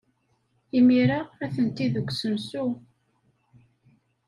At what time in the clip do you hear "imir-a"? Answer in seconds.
0.77-1.19